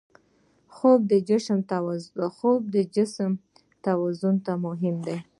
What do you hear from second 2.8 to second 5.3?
جسم توازن ته مهم دی